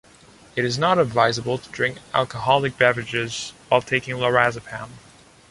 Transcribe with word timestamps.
It 0.55 0.65
is 0.65 0.79
not 0.79 0.97
advisable 0.97 1.59
to 1.59 1.69
drink 1.69 1.99
alcoholic 2.11 2.75
beverages 2.79 3.53
while 3.69 3.83
taking 3.83 4.15
Lorazepam. 4.15 4.89